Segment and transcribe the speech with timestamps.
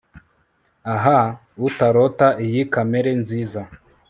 [0.93, 1.05] ah!
[1.67, 3.61] utarota iyi kamere nziza